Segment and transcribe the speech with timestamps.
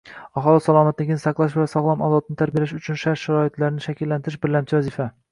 [0.39, 5.07] Aholi salomatligini saqlash va sog‘lom avlodni tarbiyalash uchun shart sharoitlarni shakllantirish birlamchi vazifa.